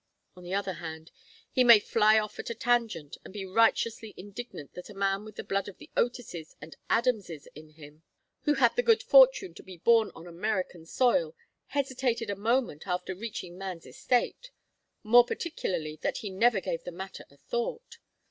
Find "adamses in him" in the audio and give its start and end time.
6.89-8.01